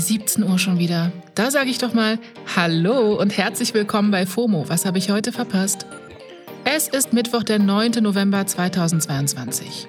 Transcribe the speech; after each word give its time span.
17 0.00 0.42
Uhr 0.44 0.58
schon 0.58 0.78
wieder. 0.78 1.12
Da 1.34 1.50
sage 1.50 1.70
ich 1.70 1.78
doch 1.78 1.94
mal 1.94 2.18
Hallo 2.56 3.20
und 3.20 3.36
herzlich 3.36 3.74
willkommen 3.74 4.10
bei 4.10 4.26
FOMO. 4.26 4.68
Was 4.68 4.84
habe 4.84 4.98
ich 4.98 5.10
heute 5.10 5.32
verpasst? 5.32 5.86
Es 6.64 6.88
ist 6.88 7.12
Mittwoch, 7.12 7.42
der 7.42 7.58
9. 7.58 7.92
November 8.02 8.46
2022. 8.46 9.88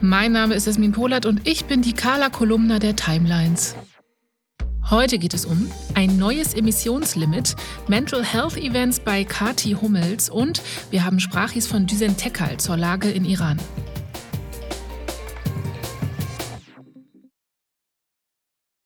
Mein 0.00 0.32
Name 0.32 0.54
ist 0.54 0.66
Esmin 0.66 0.92
Polat 0.92 1.26
und 1.26 1.46
ich 1.46 1.64
bin 1.64 1.82
die 1.82 1.92
Carla 1.92 2.30
Kolumna 2.30 2.78
der 2.78 2.96
Timelines. 2.96 3.74
Heute 4.90 5.18
geht 5.18 5.34
es 5.34 5.44
um 5.44 5.70
ein 5.94 6.16
neues 6.16 6.54
Emissionslimit, 6.54 7.56
Mental 7.88 8.24
Health 8.24 8.56
Events 8.56 9.00
bei 9.00 9.22
Kati 9.22 9.72
Hummels 9.72 10.30
und 10.30 10.62
wir 10.90 11.04
haben 11.04 11.20
Sprachis 11.20 11.66
von 11.66 11.86
Düsen 11.86 12.16
Tekal 12.16 12.56
zur 12.56 12.78
Lage 12.78 13.10
in 13.10 13.26
Iran. 13.26 13.58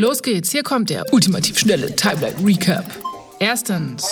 Los 0.00 0.22
geht's, 0.22 0.50
hier 0.50 0.62
kommt 0.62 0.88
der 0.88 1.12
ultimativ 1.12 1.58
schnelle 1.58 1.94
Timeline 1.94 2.34
Recap. 2.42 2.86
Erstens. 3.38 4.08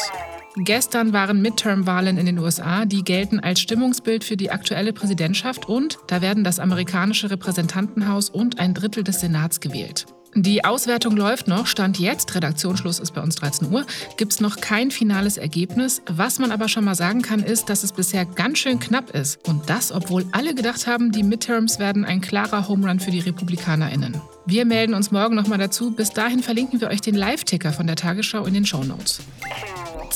Gestern 0.59 1.15
waren 1.15 1.41
Midterm-Wahlen 1.41 2.19
in 2.19 2.27
den 2.27 2.39
USA, 2.39 2.85
die 2.85 3.03
gelten 3.03 3.41
als 3.41 3.63
Stimmungsbild 3.63 4.23
für 4.23 4.37
die 4.37 4.51
aktuelle 4.51 4.93
Präsidentschaft 4.93 5.67
und 5.67 5.97
da 6.07 6.21
werden 6.21 6.45
das 6.45 6.59
amerikanische 6.59 7.31
Repräsentantenhaus 7.31 8.29
und 8.29 8.59
ein 8.59 8.75
Drittel 8.75 9.03
des 9.03 9.21
Senats 9.21 9.61
gewählt. 9.61 10.05
Die 10.43 10.65
Auswertung 10.65 11.17
läuft 11.17 11.49
noch. 11.49 11.67
Stand 11.67 11.99
jetzt, 11.99 12.33
Redaktionsschluss 12.33 13.01
ist 13.01 13.13
bei 13.13 13.21
uns 13.21 13.35
13 13.35 13.73
Uhr, 13.73 13.85
gibt 14.17 14.33
es 14.33 14.41
noch 14.41 14.61
kein 14.61 14.93
finales 14.93 15.37
Ergebnis. 15.37 16.01
Was 16.07 16.39
man 16.39 16.53
aber 16.53 16.69
schon 16.69 16.85
mal 16.85 16.95
sagen 16.95 17.23
kann, 17.23 17.43
ist, 17.43 17.69
dass 17.69 17.83
es 17.83 17.91
bisher 17.91 18.25
ganz 18.25 18.59
schön 18.59 18.79
knapp 18.79 19.11
ist. 19.11 19.41
Und 19.49 19.69
das, 19.69 19.91
obwohl 19.91 20.27
alle 20.31 20.55
gedacht 20.55 20.87
haben, 20.87 21.11
die 21.11 21.25
Midterms 21.25 21.81
werden 21.81 22.05
ein 22.05 22.21
klarer 22.21 22.69
Home 22.69 22.87
Run 22.87 23.01
für 23.01 23.11
die 23.11 23.19
RepublikanerInnen. 23.19 24.21
Wir 24.47 24.65
melden 24.65 24.95
uns 24.95 25.11
morgen 25.11 25.35
nochmal 25.35 25.59
dazu. 25.59 25.91
Bis 25.91 26.11
dahin 26.11 26.41
verlinken 26.41 26.81
wir 26.81 26.87
euch 26.87 27.01
den 27.01 27.17
Live-Ticker 27.17 27.73
von 27.73 27.89
der 27.89 27.97
Tagesschau 27.97 28.45
in 28.45 28.55
den 28.55 28.65
Show 28.65 28.85
Notes. 28.85 29.21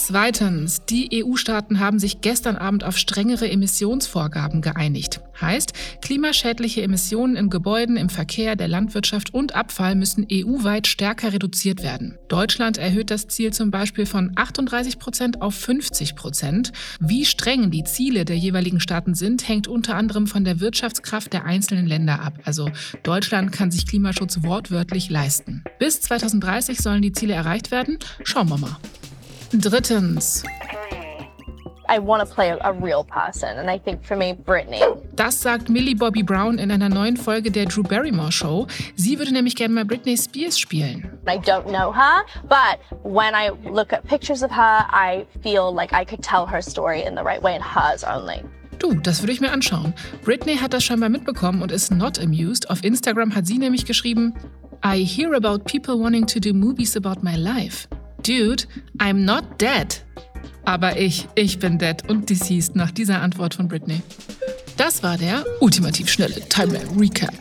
Zweitens, 0.04 0.84
die 0.84 1.22
EU-Staaten 1.22 1.78
haben 1.78 2.00
sich 2.00 2.20
gestern 2.20 2.56
Abend 2.56 2.82
auf 2.82 2.98
strengere 2.98 3.48
Emissionsvorgaben 3.48 4.60
geeinigt. 4.60 5.20
Heißt, 5.40 5.74
klimaschädliche 6.02 6.82
Emissionen 6.82 7.36
in 7.36 7.50
Gebäuden, 7.50 7.96
im 7.96 8.08
Verkehr, 8.08 8.56
der 8.56 8.66
Landwirtschaft 8.66 9.32
und 9.32 9.54
Abfall 9.54 9.94
müssen 9.94 10.26
EU-weit 10.28 10.88
stärker 10.88 11.32
reduziert 11.32 11.84
werden. 11.84 12.18
Deutschland 12.26 12.78
erhöht 12.78 13.12
das 13.12 13.28
Ziel 13.28 13.52
zum 13.52 13.70
Beispiel 13.70 14.04
von 14.04 14.32
38 14.34 14.98
Prozent 14.98 15.40
auf 15.40 15.54
50 15.54 16.16
Prozent. 16.16 16.72
Wie 16.98 17.24
streng 17.24 17.70
die 17.70 17.84
Ziele 17.84 18.24
der 18.24 18.36
jeweiligen 18.36 18.80
Staaten 18.80 19.14
sind, 19.14 19.46
hängt 19.46 19.68
unter 19.68 19.94
anderem 19.94 20.26
von 20.26 20.42
der 20.42 20.58
Wirtschaftskraft 20.58 21.32
der 21.32 21.44
einzelnen 21.44 21.86
Länder 21.86 22.20
ab. 22.20 22.40
Also 22.42 22.68
Deutschland 23.04 23.52
kann 23.52 23.70
sich 23.70 23.86
Klimaschutz 23.86 24.42
wortwörtlich 24.42 25.10
leisten. 25.10 25.62
Bis 25.78 26.00
2030 26.00 26.78
sollen 26.78 27.02
die 27.02 27.12
Ziele 27.12 27.34
erreicht 27.34 27.70
werden. 27.70 28.00
Schauen 28.24 28.48
wir 28.48 28.58
mal. 28.58 28.76
Drittens. 29.52 30.42
I 31.86 31.98
want 31.98 32.26
to 32.26 32.34
play 32.34 32.56
a, 32.58 32.72
real 32.72 33.04
person, 33.04 33.58
and 33.58 33.68
I 33.70 33.78
think 33.78 34.02
for 34.02 34.16
me, 34.16 34.32
Britney. 34.32 34.80
Das 35.14 35.42
sagt 35.42 35.68
Millie 35.68 35.94
Bobby 35.94 36.22
Brown 36.22 36.58
in 36.58 36.70
einer 36.70 36.88
neuen 36.88 37.18
Folge 37.18 37.50
der 37.50 37.66
Drew 37.66 37.82
Barrymore 37.82 38.32
Show. 38.32 38.66
Sie 38.96 39.18
würde 39.18 39.32
nämlich 39.32 39.54
gerne 39.56 39.74
mal 39.74 39.84
Britney 39.84 40.16
Spears 40.16 40.58
spielen. 40.58 41.18
I 41.28 41.36
don't 41.36 41.66
know 41.66 41.92
her, 41.92 42.24
but 42.48 42.78
when 43.02 43.34
I 43.34 43.50
look 43.68 43.92
at 43.92 44.04
pictures 44.04 44.42
of 44.42 44.50
her, 44.50 44.86
I 44.90 45.26
feel 45.42 45.70
like 45.70 45.92
I 45.92 46.06
could 46.06 46.22
tell 46.22 46.46
her 46.46 46.62
story 46.62 47.02
in 47.02 47.14
the 47.14 47.22
right 47.22 47.42
way 47.42 47.54
and 47.54 47.62
hers 47.62 48.02
only. 48.04 48.42
Du, 48.78 48.94
das 48.94 49.20
würde 49.20 49.32
ich 49.32 49.42
mir 49.42 49.52
anschauen. 49.52 49.92
Britney 50.24 50.56
hat 50.56 50.72
das 50.72 50.84
scheinbar 50.84 51.10
mitbekommen 51.10 51.60
und 51.60 51.70
ist 51.70 51.92
not 51.92 52.18
amused. 52.18 52.70
Auf 52.70 52.82
Instagram 52.82 53.34
hat 53.34 53.46
sie 53.46 53.58
nämlich 53.58 53.84
geschrieben: 53.84 54.32
I 54.82 55.04
hear 55.04 55.34
about 55.34 55.64
people 55.64 55.98
wanting 55.98 56.26
to 56.26 56.40
do 56.40 56.54
movies 56.54 56.96
about 56.96 57.22
my 57.22 57.36
life. 57.36 57.86
Dude, 58.22 58.64
I'm 58.98 59.24
not 59.24 59.60
dead. 59.60 60.04
Aber 60.64 60.96
ich, 60.96 61.28
ich 61.34 61.58
bin 61.58 61.78
dead 61.78 62.08
und 62.08 62.30
deceased 62.30 62.76
nach 62.76 62.92
dieser 62.92 63.20
Antwort 63.20 63.54
von 63.54 63.66
Britney. 63.66 64.00
Das 64.76 65.02
war 65.02 65.18
der 65.18 65.44
ultimativ 65.60 66.08
schnelle 66.08 66.40
Timeline 66.48 66.88
Recap. 66.98 67.34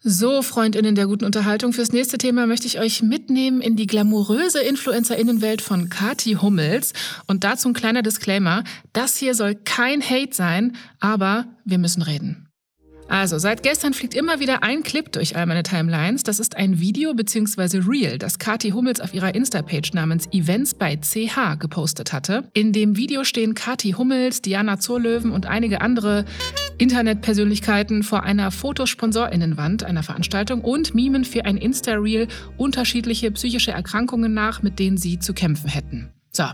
So, 0.00 0.42
Freundinnen 0.42 0.94
der 0.94 1.06
guten 1.06 1.24
Unterhaltung, 1.24 1.72
fürs 1.72 1.92
nächste 1.92 2.18
Thema 2.18 2.46
möchte 2.46 2.66
ich 2.66 2.78
euch 2.78 3.02
mitnehmen 3.02 3.60
in 3.60 3.74
die 3.74 3.86
glamouröse 3.86 4.60
Influencerinnenwelt 4.60 5.60
von 5.60 5.88
Kati 5.88 6.34
Hummels. 6.34 6.92
Und 7.26 7.42
dazu 7.44 7.68
ein 7.68 7.74
kleiner 7.74 8.02
Disclaimer. 8.02 8.64
Das 8.92 9.16
hier 9.16 9.34
soll 9.34 9.54
kein 9.54 10.02
Hate 10.02 10.34
sein, 10.34 10.76
aber 11.00 11.46
wir 11.64 11.78
müssen 11.78 12.02
reden. 12.02 12.47
Also, 13.08 13.38
seit 13.38 13.62
gestern 13.62 13.94
fliegt 13.94 14.14
immer 14.14 14.38
wieder 14.38 14.62
ein 14.62 14.82
Clip 14.82 15.10
durch 15.10 15.34
all 15.34 15.46
meine 15.46 15.62
Timelines. 15.62 16.24
Das 16.24 16.38
ist 16.38 16.56
ein 16.56 16.78
Video 16.78 17.14
bzw. 17.14 17.80
Reel, 17.88 18.18
das 18.18 18.38
Kati 18.38 18.70
Hummels 18.70 19.00
auf 19.00 19.14
ihrer 19.14 19.34
Insta-Page 19.34 19.94
namens 19.94 20.26
Events 20.32 20.74
bei 20.74 20.96
CH 20.96 21.58
gepostet 21.58 22.12
hatte. 22.12 22.44
In 22.52 22.72
dem 22.72 22.96
Video 22.96 23.24
stehen 23.24 23.54
Kati 23.54 23.92
Hummels, 23.92 24.42
Diana 24.42 24.78
Zurlöwen 24.78 25.32
und 25.32 25.46
einige 25.46 25.80
andere 25.80 26.26
Internetpersönlichkeiten 26.76 28.02
vor 28.02 28.24
einer 28.24 28.50
Fotosponsorinnenwand 28.50 29.84
einer 29.84 30.02
Veranstaltung 30.02 30.60
und 30.60 30.94
mimen 30.94 31.24
für 31.24 31.46
ein 31.46 31.56
Insta-Reel 31.56 32.28
unterschiedliche 32.58 33.30
psychische 33.30 33.72
Erkrankungen 33.72 34.34
nach, 34.34 34.62
mit 34.62 34.78
denen 34.78 34.98
sie 34.98 35.18
zu 35.18 35.32
kämpfen 35.32 35.70
hätten. 35.70 36.10
So, 36.38 36.44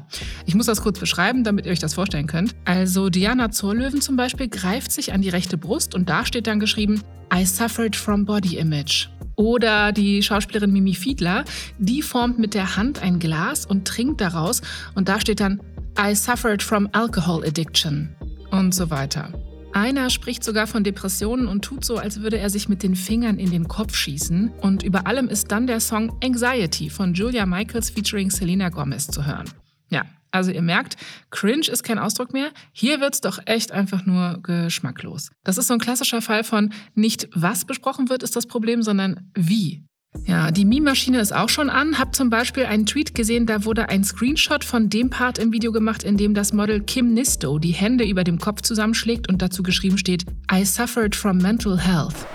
ich 0.46 0.54
muss 0.54 0.64
das 0.64 0.80
kurz 0.80 0.98
beschreiben, 0.98 1.44
damit 1.44 1.66
ihr 1.66 1.72
euch 1.72 1.78
das 1.78 1.92
vorstellen 1.92 2.26
könnt. 2.26 2.54
Also 2.64 3.10
Diana 3.10 3.50
Zorlöwen 3.50 4.00
zum 4.00 4.16
Beispiel 4.16 4.48
greift 4.48 4.90
sich 4.90 5.12
an 5.12 5.20
die 5.20 5.28
rechte 5.28 5.58
Brust 5.58 5.94
und 5.94 6.08
da 6.08 6.24
steht 6.24 6.46
dann 6.46 6.58
geschrieben, 6.58 7.02
I 7.30 7.44
suffered 7.44 7.94
from 7.94 8.24
body 8.24 8.56
image. 8.56 9.10
Oder 9.36 9.92
die 9.92 10.22
Schauspielerin 10.22 10.72
Mimi 10.72 10.94
Fiedler, 10.94 11.44
die 11.78 12.00
formt 12.00 12.38
mit 12.38 12.54
der 12.54 12.78
Hand 12.78 13.02
ein 13.02 13.18
Glas 13.18 13.66
und 13.66 13.86
trinkt 13.86 14.22
daraus 14.22 14.62
und 14.94 15.10
da 15.10 15.20
steht 15.20 15.40
dann, 15.40 15.60
I 16.00 16.14
suffered 16.14 16.62
from 16.62 16.88
alcohol 16.92 17.44
addiction 17.44 18.08
und 18.52 18.74
so 18.74 18.88
weiter. 18.88 19.34
Einer 19.74 20.08
spricht 20.08 20.44
sogar 20.44 20.66
von 20.66 20.82
Depressionen 20.82 21.46
und 21.46 21.62
tut 21.62 21.84
so, 21.84 21.98
als 21.98 22.22
würde 22.22 22.38
er 22.38 22.48
sich 22.48 22.70
mit 22.70 22.82
den 22.82 22.96
Fingern 22.96 23.38
in 23.38 23.50
den 23.50 23.68
Kopf 23.68 23.94
schießen. 23.96 24.50
Und 24.62 24.82
über 24.82 25.06
allem 25.06 25.28
ist 25.28 25.52
dann 25.52 25.66
der 25.66 25.80
Song 25.80 26.10
Anxiety 26.24 26.88
von 26.88 27.12
Julia 27.12 27.44
Michaels 27.44 27.90
featuring 27.90 28.30
Selena 28.30 28.70
Gomez 28.70 29.08
zu 29.08 29.26
hören. 29.26 29.50
Ja, 29.94 30.06
also 30.32 30.50
ihr 30.50 30.62
merkt, 30.62 30.96
cringe 31.30 31.68
ist 31.68 31.84
kein 31.84 32.00
Ausdruck 32.00 32.32
mehr. 32.32 32.50
Hier 32.72 33.00
wird's 33.00 33.20
doch 33.20 33.38
echt 33.46 33.70
einfach 33.70 34.04
nur 34.04 34.40
geschmacklos. 34.42 35.30
Das 35.44 35.56
ist 35.56 35.68
so 35.68 35.74
ein 35.74 35.78
klassischer 35.78 36.20
Fall 36.20 36.42
von 36.42 36.72
nicht 36.96 37.28
was 37.32 37.64
besprochen 37.64 38.08
wird, 38.08 38.24
ist 38.24 38.34
das 38.34 38.46
Problem, 38.46 38.82
sondern 38.82 39.30
wie. 39.36 39.84
Ja, 40.26 40.50
die 40.50 40.64
Meme-Maschine 40.64 41.20
ist 41.20 41.32
auch 41.32 41.48
schon 41.48 41.70
an. 41.70 41.96
Hab 42.00 42.16
zum 42.16 42.28
Beispiel 42.28 42.66
einen 42.66 42.86
Tweet 42.86 43.14
gesehen, 43.14 43.46
da 43.46 43.64
wurde 43.64 43.88
ein 43.88 44.02
Screenshot 44.02 44.64
von 44.64 44.90
dem 44.90 45.10
Part 45.10 45.38
im 45.38 45.52
Video 45.52 45.70
gemacht, 45.70 46.02
in 46.02 46.16
dem 46.16 46.34
das 46.34 46.52
Model 46.52 46.80
Kim 46.80 47.14
Nisto 47.14 47.60
die 47.60 47.72
Hände 47.72 48.04
über 48.04 48.24
dem 48.24 48.40
Kopf 48.40 48.62
zusammenschlägt 48.62 49.28
und 49.28 49.42
dazu 49.42 49.62
geschrieben 49.62 49.98
steht, 49.98 50.24
I 50.52 50.64
suffered 50.64 51.14
from 51.14 51.38
mental 51.38 51.78
health. 51.78 52.26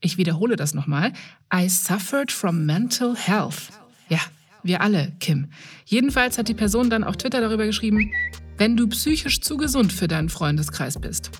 Ich 0.00 0.16
wiederhole 0.16 0.56
das 0.56 0.72
nochmal. 0.72 1.12
I 1.54 1.68
suffered 1.68 2.32
from 2.32 2.64
mental 2.64 3.14
health. 3.14 3.68
Ja, 4.08 4.20
wir 4.62 4.80
alle, 4.80 5.12
Kim. 5.20 5.48
Jedenfalls 5.84 6.38
hat 6.38 6.48
die 6.48 6.54
Person 6.54 6.90
dann 6.90 7.04
auf 7.04 7.16
Twitter 7.16 7.40
darüber 7.40 7.66
geschrieben, 7.66 8.10
wenn 8.58 8.76
du 8.76 8.86
psychisch 8.88 9.40
zu 9.40 9.56
gesund 9.56 9.92
für 9.92 10.08
deinen 10.08 10.28
Freundeskreis 10.28 11.00
bist. 11.00 11.30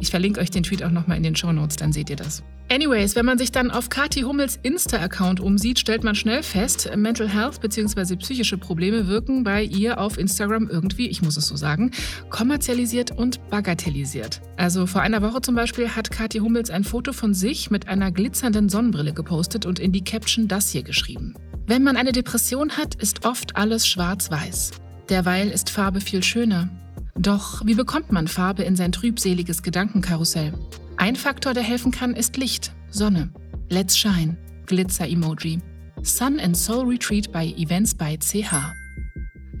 Ich 0.00 0.10
verlinke 0.10 0.40
euch 0.40 0.50
den 0.50 0.62
Tweet 0.62 0.82
auch 0.82 0.90
nochmal 0.90 1.18
in 1.18 1.22
den 1.22 1.36
Show 1.36 1.52
Notes, 1.52 1.76
dann 1.76 1.92
seht 1.92 2.08
ihr 2.08 2.16
das. 2.16 2.42
Anyways, 2.72 3.16
wenn 3.16 3.26
man 3.26 3.36
sich 3.36 3.50
dann 3.50 3.70
auf 3.70 3.88
Kati 3.88 4.20
Hummels 4.20 4.58
Insta-Account 4.62 5.40
umsieht, 5.40 5.80
stellt 5.80 6.04
man 6.04 6.14
schnell 6.14 6.44
fest, 6.44 6.88
Mental 6.96 7.28
Health 7.28 7.60
bzw. 7.60 8.14
psychische 8.16 8.58
Probleme 8.58 9.08
wirken 9.08 9.42
bei 9.42 9.64
ihr 9.64 10.00
auf 10.00 10.18
Instagram 10.18 10.68
irgendwie, 10.68 11.08
ich 11.08 11.20
muss 11.20 11.36
es 11.36 11.48
so 11.48 11.56
sagen, 11.56 11.90
kommerzialisiert 12.30 13.10
und 13.10 13.40
bagatellisiert. 13.50 14.40
Also 14.56 14.86
vor 14.86 15.02
einer 15.02 15.20
Woche 15.20 15.42
zum 15.42 15.56
Beispiel 15.56 15.88
hat 15.88 16.12
Kati 16.12 16.38
Hummels 16.38 16.70
ein 16.70 16.84
Foto 16.84 17.12
von 17.12 17.34
sich 17.34 17.72
mit 17.72 17.88
einer 17.88 18.12
glitzernden 18.12 18.68
Sonnenbrille 18.68 19.12
gepostet 19.12 19.66
und 19.66 19.80
in 19.80 19.90
die 19.90 20.04
Caption 20.04 20.46
das 20.46 20.70
hier 20.70 20.84
geschrieben. 20.84 21.34
Wenn 21.70 21.84
man 21.84 21.96
eine 21.96 22.10
Depression 22.10 22.76
hat, 22.76 22.96
ist 22.96 23.24
oft 23.24 23.54
alles 23.54 23.86
schwarz-weiß. 23.86 24.72
Derweil 25.08 25.50
ist 25.50 25.70
Farbe 25.70 26.00
viel 26.00 26.20
schöner. 26.20 26.68
Doch 27.14 27.64
wie 27.64 27.76
bekommt 27.76 28.10
man 28.10 28.26
Farbe 28.26 28.64
in 28.64 28.74
sein 28.74 28.90
trübseliges 28.90 29.62
Gedankenkarussell? 29.62 30.52
Ein 30.96 31.14
Faktor, 31.14 31.54
der 31.54 31.62
helfen 31.62 31.92
kann, 31.92 32.16
ist 32.16 32.36
Licht, 32.36 32.72
Sonne. 32.90 33.30
Let's 33.68 33.96
Shine, 33.96 34.36
Glitzer-Emoji. 34.66 35.60
Sun 36.02 36.40
and 36.40 36.56
Soul 36.56 36.88
Retreat 36.88 37.30
bei 37.30 37.46
Events 37.56 37.94
by 37.94 38.18
CH. 38.18 38.79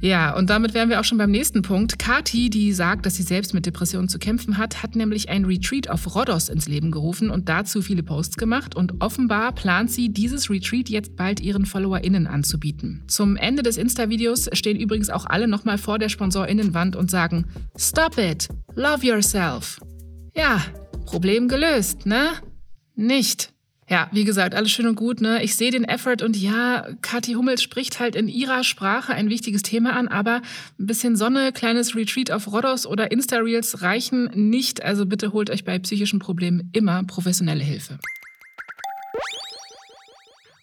Ja, 0.00 0.34
und 0.34 0.48
damit 0.48 0.72
wären 0.72 0.88
wir 0.88 0.98
auch 0.98 1.04
schon 1.04 1.18
beim 1.18 1.30
nächsten 1.30 1.60
Punkt. 1.60 1.98
Kati, 1.98 2.48
die 2.48 2.72
sagt, 2.72 3.04
dass 3.04 3.16
sie 3.16 3.22
selbst 3.22 3.52
mit 3.52 3.66
Depressionen 3.66 4.08
zu 4.08 4.18
kämpfen 4.18 4.56
hat, 4.56 4.82
hat 4.82 4.96
nämlich 4.96 5.28
ein 5.28 5.44
Retreat 5.44 5.90
auf 5.90 6.14
Rhodos 6.14 6.48
ins 6.48 6.68
Leben 6.68 6.90
gerufen 6.90 7.28
und 7.28 7.50
dazu 7.50 7.82
viele 7.82 8.02
Posts 8.02 8.38
gemacht. 8.38 8.74
Und 8.74 9.02
offenbar 9.02 9.52
plant 9.52 9.90
sie, 9.90 10.08
dieses 10.08 10.48
Retreat 10.48 10.88
jetzt 10.88 11.16
bald 11.16 11.40
ihren 11.40 11.66
FollowerInnen 11.66 12.26
anzubieten. 12.26 13.04
Zum 13.08 13.36
Ende 13.36 13.62
des 13.62 13.76
Insta-Videos 13.76 14.48
stehen 14.52 14.78
übrigens 14.78 15.10
auch 15.10 15.26
alle 15.26 15.48
nochmal 15.48 15.76
vor 15.76 15.98
der 15.98 16.08
SponsorInnenwand 16.08 16.96
und 16.96 17.10
sagen: 17.10 17.44
Stop 17.76 18.16
it! 18.16 18.48
Love 18.74 19.04
yourself! 19.06 19.80
Ja, 20.34 20.62
Problem 21.04 21.48
gelöst, 21.48 22.06
ne? 22.06 22.30
Nicht. 22.94 23.52
Ja, 23.90 24.08
wie 24.12 24.22
gesagt, 24.22 24.54
alles 24.54 24.70
schön 24.70 24.86
und 24.86 24.94
gut. 24.94 25.20
Ne? 25.20 25.42
Ich 25.42 25.56
sehe 25.56 25.72
den 25.72 25.82
Effort 25.82 26.22
und 26.22 26.36
ja, 26.36 26.86
Kathi 27.02 27.32
Hummels 27.32 27.60
spricht 27.60 27.98
halt 27.98 28.14
in 28.14 28.28
ihrer 28.28 28.62
Sprache 28.62 29.12
ein 29.12 29.30
wichtiges 29.30 29.62
Thema 29.62 29.94
an, 29.94 30.06
aber 30.06 30.42
ein 30.78 30.86
bisschen 30.86 31.16
Sonne, 31.16 31.50
kleines 31.50 31.96
Retreat 31.96 32.30
auf 32.30 32.52
Rhodos 32.52 32.86
oder 32.86 33.10
Insta-Reels 33.10 33.82
reichen 33.82 34.30
nicht. 34.32 34.84
Also 34.84 35.06
bitte 35.06 35.32
holt 35.32 35.50
euch 35.50 35.64
bei 35.64 35.76
psychischen 35.80 36.20
Problemen 36.20 36.70
immer 36.72 37.02
professionelle 37.02 37.64
Hilfe. 37.64 37.98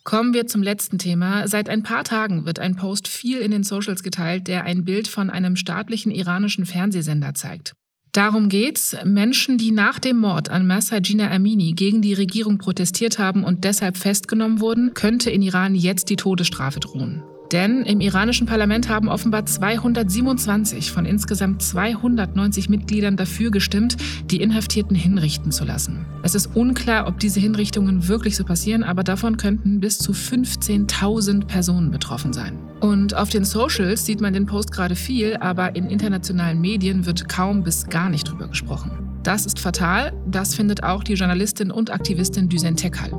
Kommen 0.05 0.33
wir 0.33 0.47
zum 0.47 0.63
letzten 0.63 0.97
Thema. 0.97 1.49
Seit 1.49 1.67
ein 1.67 1.83
paar 1.83 2.05
Tagen 2.05 2.45
wird 2.45 2.59
ein 2.59 2.77
Post 2.77 3.09
viel 3.09 3.39
in 3.39 3.51
den 3.51 3.63
Socials 3.65 4.03
geteilt, 4.03 4.47
der 4.47 4.63
ein 4.63 4.85
Bild 4.85 5.09
von 5.09 5.29
einem 5.29 5.57
staatlichen 5.57 6.13
iranischen 6.13 6.65
Fernsehsender 6.65 7.33
zeigt. 7.33 7.73
Darum 8.17 8.49
geht's. 8.49 8.97
Menschen, 9.05 9.59
die 9.59 9.69
nach 9.69 9.99
dem 9.99 10.17
Mord 10.17 10.49
an 10.49 10.65
Massa 10.65 10.97
Gina 10.97 11.29
Amini 11.29 11.73
gegen 11.73 12.01
die 12.01 12.15
Regierung 12.15 12.57
protestiert 12.57 13.19
haben 13.19 13.43
und 13.43 13.63
deshalb 13.63 13.95
festgenommen 13.95 14.59
wurden, 14.59 14.95
könnte 14.95 15.29
in 15.29 15.43
Iran 15.43 15.75
jetzt 15.75 16.09
die 16.09 16.15
Todesstrafe 16.15 16.79
drohen. 16.79 17.21
Denn 17.51 17.83
im 17.83 18.01
iranischen 18.01 18.45
Parlament 18.45 18.89
haben 18.89 19.07
offenbar 19.07 19.45
227 19.45 20.91
von 20.91 21.05
insgesamt 21.05 21.61
290 21.61 22.69
Mitgliedern 22.69 23.15
dafür 23.15 23.51
gestimmt, 23.51 23.97
die 24.25 24.41
Inhaftierten 24.41 24.95
hinrichten 24.95 25.51
zu 25.51 25.63
lassen. 25.63 26.05
Es 26.23 26.35
ist 26.35 26.55
unklar, 26.55 27.07
ob 27.07 27.19
diese 27.19 27.39
Hinrichtungen 27.39 28.07
wirklich 28.07 28.35
so 28.35 28.43
passieren, 28.43 28.83
aber 28.83 29.03
davon 29.03 29.37
könnten 29.37 29.79
bis 29.79 29.97
zu 29.97 30.11
15.000 30.11 31.45
Personen 31.45 31.91
betroffen 31.91 32.33
sein. 32.33 32.57
Und 32.81 33.15
auf 33.15 33.29
den 33.29 33.45
Socials 33.45 34.05
sieht 34.05 34.21
man 34.21 34.33
den 34.33 34.45
Post 34.45 34.71
gerade 34.71 34.95
viel, 34.95 35.37
aber 35.37 35.75
in 35.75 35.89
internationalen 35.89 36.59
Medien 36.59 37.05
wird 37.05 37.29
kaum 37.29 37.63
bis 37.63 37.87
gar 37.87 38.09
nicht 38.09 38.29
drüber 38.29 38.47
gesprochen. 38.47 38.91
Das 39.23 39.45
ist 39.45 39.59
fatal, 39.59 40.13
das 40.25 40.55
findet 40.55 40.83
auch 40.83 41.03
die 41.03 41.15
Journalistin 41.15 41.71
und 41.71 41.91
Aktivistin 41.91 42.49
Düsen 42.49 42.75
Tekal. 42.75 43.11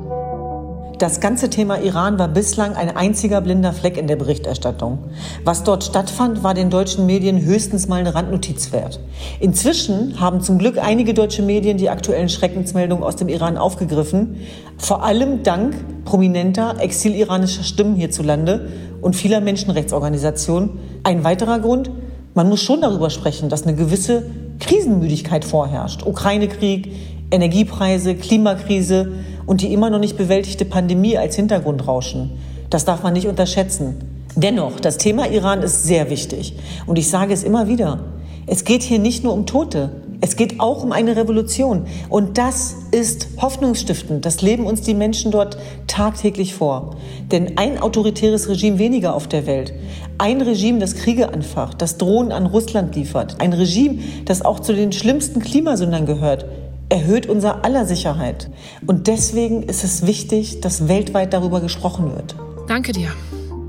Das 0.99 1.21
ganze 1.21 1.49
Thema 1.49 1.79
Iran 1.79 2.19
war 2.19 2.27
bislang 2.27 2.75
ein 2.75 2.93
einziger 2.93 3.39
blinder 3.39 3.71
Fleck 3.71 3.95
in 3.95 4.07
der 4.07 4.17
Berichterstattung. 4.17 4.99
Was 5.45 5.63
dort 5.63 5.85
stattfand, 5.85 6.43
war 6.43 6.53
den 6.53 6.69
deutschen 6.69 7.05
Medien 7.05 7.41
höchstens 7.41 7.87
mal 7.87 8.01
eine 8.01 8.15
Randnotiz 8.15 8.73
wert. 8.73 8.99
Inzwischen 9.39 10.19
haben 10.19 10.41
zum 10.41 10.57
Glück 10.57 10.77
einige 10.77 11.13
deutsche 11.13 11.41
Medien 11.41 11.77
die 11.77 11.89
aktuellen 11.89 12.27
Schreckensmeldungen 12.27 13.01
aus 13.01 13.15
dem 13.15 13.29
Iran 13.29 13.57
aufgegriffen, 13.57 14.41
vor 14.77 15.01
allem 15.01 15.41
dank 15.43 16.03
prominenter 16.03 16.75
exil-iranischer 16.81 17.63
Stimmen 17.63 17.95
hierzulande 17.95 18.67
und 18.99 19.15
vieler 19.15 19.39
Menschenrechtsorganisationen. 19.39 20.79
Ein 21.03 21.23
weiterer 21.23 21.59
Grund, 21.59 21.89
man 22.33 22.49
muss 22.49 22.61
schon 22.61 22.81
darüber 22.81 23.09
sprechen, 23.09 23.47
dass 23.47 23.63
eine 23.63 23.77
gewisse 23.77 24.23
Krisenmüdigkeit 24.59 25.45
vorherrscht. 25.45 26.05
Ukraine-Krieg, 26.05 26.91
Energiepreise, 27.31 28.15
Klimakrise 28.15 29.11
und 29.45 29.61
die 29.61 29.73
immer 29.73 29.89
noch 29.89 29.99
nicht 29.99 30.17
bewältigte 30.17 30.65
Pandemie 30.65 31.17
als 31.17 31.35
Hintergrundrauschen. 31.35 32.31
Das 32.69 32.85
darf 32.85 33.03
man 33.03 33.13
nicht 33.13 33.27
unterschätzen. 33.27 33.95
Dennoch, 34.35 34.79
das 34.79 34.97
Thema 34.97 35.29
Iran 35.29 35.61
ist 35.63 35.83
sehr 35.83 36.09
wichtig. 36.09 36.55
Und 36.85 36.97
ich 36.97 37.09
sage 37.09 37.33
es 37.33 37.43
immer 37.43 37.67
wieder. 37.67 37.99
Es 38.45 38.63
geht 38.63 38.83
hier 38.83 38.99
nicht 38.99 39.23
nur 39.23 39.33
um 39.33 39.45
Tote. 39.45 39.91
Es 40.21 40.35
geht 40.35 40.59
auch 40.59 40.83
um 40.83 40.91
eine 40.91 41.15
Revolution. 41.15 41.85
Und 42.09 42.37
das 42.37 42.75
ist 42.91 43.27
hoffnungsstiftend. 43.41 44.25
Das 44.25 44.41
leben 44.41 44.65
uns 44.65 44.81
die 44.81 44.93
Menschen 44.93 45.31
dort 45.31 45.57
tagtäglich 45.87 46.53
vor. 46.53 46.95
Denn 47.31 47.57
ein 47.57 47.79
autoritäres 47.79 48.49
Regime 48.49 48.79
weniger 48.79 49.15
auf 49.15 49.27
der 49.27 49.45
Welt, 49.45 49.73
ein 50.17 50.41
Regime, 50.41 50.79
das 50.79 50.95
Kriege 50.95 51.33
anfacht, 51.33 51.81
das 51.81 51.97
Drohnen 51.97 52.31
an 52.31 52.45
Russland 52.45 52.95
liefert, 52.95 53.37
ein 53.39 53.53
Regime, 53.53 53.99
das 54.25 54.41
auch 54.43 54.59
zu 54.59 54.73
den 54.73 54.91
schlimmsten 54.91 55.39
Klimasündern 55.39 56.05
gehört, 56.05 56.45
erhöht 56.89 57.27
unser 57.27 57.63
aller 57.63 57.85
Sicherheit. 57.85 58.49
Und 58.85 59.07
deswegen 59.07 59.63
ist 59.63 59.83
es 59.83 60.05
wichtig, 60.05 60.61
dass 60.61 60.87
weltweit 60.87 61.33
darüber 61.33 61.61
gesprochen 61.61 62.11
wird. 62.15 62.35
Danke 62.67 62.91
dir. 62.91 63.11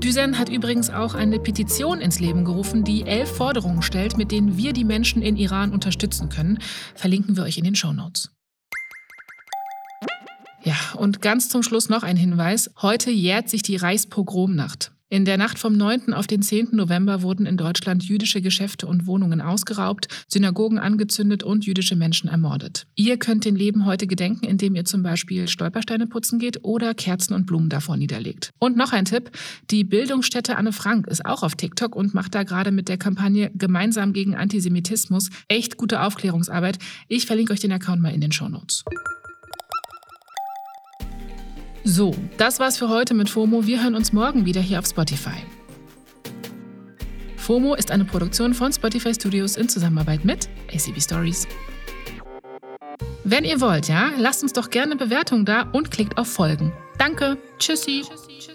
Düsen 0.01 0.39
hat 0.39 0.49
übrigens 0.49 0.89
auch 0.89 1.13
eine 1.13 1.39
Petition 1.39 2.01
ins 2.01 2.19
Leben 2.19 2.43
gerufen, 2.43 2.83
die 2.83 3.03
elf 3.03 3.29
Forderungen 3.29 3.83
stellt, 3.83 4.17
mit 4.17 4.31
denen 4.31 4.57
wir 4.57 4.73
die 4.73 4.83
Menschen 4.83 5.21
in 5.21 5.37
Iran 5.37 5.71
unterstützen 5.71 6.29
können. 6.29 6.57
Verlinken 6.95 7.37
wir 7.37 7.43
euch 7.43 7.59
in 7.59 7.63
den 7.63 7.75
Show 7.75 7.93
Notes. 7.93 8.31
Ja, 10.63 10.75
und 10.97 11.21
ganz 11.21 11.49
zum 11.49 11.63
Schluss 11.63 11.89
noch 11.89 12.03
ein 12.03 12.17
Hinweis. 12.17 12.71
Heute 12.81 13.11
jährt 13.11 13.49
sich 13.49 13.61
die 13.61 13.75
Reichspogromnacht. 13.75 14.91
In 15.13 15.25
der 15.25 15.37
Nacht 15.37 15.59
vom 15.59 15.73
9. 15.73 16.13
auf 16.13 16.25
den 16.25 16.41
10. 16.41 16.69
November 16.71 17.21
wurden 17.21 17.45
in 17.45 17.57
Deutschland 17.57 18.05
jüdische 18.05 18.41
Geschäfte 18.41 18.87
und 18.87 19.07
Wohnungen 19.07 19.41
ausgeraubt, 19.41 20.07
Synagogen 20.29 20.79
angezündet 20.79 21.43
und 21.43 21.65
jüdische 21.65 21.97
Menschen 21.97 22.29
ermordet. 22.29 22.87
Ihr 22.95 23.17
könnt 23.17 23.43
den 23.43 23.57
Leben 23.57 23.85
heute 23.85 24.07
gedenken, 24.07 24.45
indem 24.45 24.73
ihr 24.73 24.85
zum 24.85 25.03
Beispiel 25.03 25.49
Stolpersteine 25.49 26.07
putzen 26.07 26.39
geht 26.39 26.63
oder 26.63 26.93
Kerzen 26.93 27.33
und 27.33 27.45
Blumen 27.45 27.67
davor 27.67 27.97
niederlegt. 27.97 28.51
Und 28.57 28.77
noch 28.77 28.93
ein 28.93 29.03
Tipp, 29.03 29.31
die 29.69 29.83
Bildungsstätte 29.83 30.55
Anne 30.55 30.71
Frank 30.71 31.07
ist 31.07 31.25
auch 31.25 31.43
auf 31.43 31.55
TikTok 31.55 31.93
und 31.93 32.13
macht 32.13 32.33
da 32.33 32.43
gerade 32.43 32.71
mit 32.71 32.87
der 32.87 32.97
Kampagne 32.97 33.51
Gemeinsam 33.53 34.13
gegen 34.13 34.35
Antisemitismus 34.35 35.29
echt 35.49 35.75
gute 35.75 36.03
Aufklärungsarbeit. 36.03 36.79
Ich 37.09 37.25
verlinke 37.25 37.51
euch 37.51 37.59
den 37.59 37.73
Account 37.73 38.01
mal 38.01 38.13
in 38.13 38.21
den 38.21 38.31
Show 38.31 38.47
Notes. 38.47 38.85
So, 41.83 42.13
das 42.37 42.59
war's 42.59 42.77
für 42.77 42.89
heute 42.89 43.13
mit 43.15 43.29
FOMO. 43.29 43.65
Wir 43.65 43.81
hören 43.83 43.95
uns 43.95 44.13
morgen 44.13 44.45
wieder 44.45 44.61
hier 44.61 44.77
auf 44.77 44.85
Spotify. 44.85 45.37
FOMO 47.37 47.73
ist 47.73 47.89
eine 47.89 48.05
Produktion 48.05 48.53
von 48.53 48.71
Spotify 48.71 49.15
Studios 49.15 49.57
in 49.57 49.67
Zusammenarbeit 49.67 50.23
mit 50.23 50.47
ACB 50.71 51.01
Stories. 51.01 51.47
Wenn 53.23 53.45
ihr 53.45 53.59
wollt, 53.61 53.87
ja, 53.87 54.11
lasst 54.17 54.43
uns 54.43 54.53
doch 54.53 54.69
gerne 54.69 54.91
eine 54.93 55.03
Bewertung 55.03 55.43
da 55.43 55.63
und 55.71 55.89
klickt 55.89 56.17
auf 56.19 56.27
Folgen. 56.27 56.71
Danke. 56.99 57.37
Tschüssi. 57.57 58.03
Tschüssi. 58.07 58.50